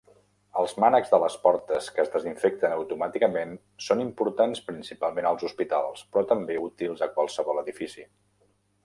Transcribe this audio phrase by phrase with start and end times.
[0.59, 3.53] Els mànecs de les portes que es desinfecten automàticament
[3.89, 8.09] són importants principalment als hospitals, però també útils a qualsevol edifici.